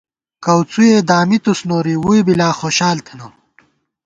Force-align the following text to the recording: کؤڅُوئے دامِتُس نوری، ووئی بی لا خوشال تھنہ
کؤڅُوئے 0.43 0.95
دامِتُس 1.09 1.59
نوری، 1.69 1.95
ووئی 2.03 2.21
بی 2.25 2.33
لا 2.39 2.49
خوشال 2.59 2.97
تھنہ 3.05 3.27